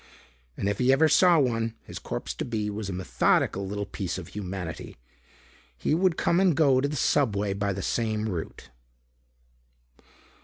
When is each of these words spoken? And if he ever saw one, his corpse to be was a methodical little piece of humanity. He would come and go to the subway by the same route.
And 0.57 0.67
if 0.67 0.79
he 0.79 0.91
ever 0.91 1.07
saw 1.07 1.37
one, 1.37 1.75
his 1.83 1.99
corpse 1.99 2.33
to 2.33 2.43
be 2.43 2.71
was 2.71 2.89
a 2.89 2.91
methodical 2.91 3.67
little 3.67 3.85
piece 3.85 4.17
of 4.17 4.29
humanity. 4.29 4.97
He 5.77 5.93
would 5.93 6.17
come 6.17 6.39
and 6.39 6.57
go 6.57 6.81
to 6.81 6.87
the 6.87 6.95
subway 6.95 7.53
by 7.53 7.71
the 7.71 7.83
same 7.83 8.27
route. 8.27 8.69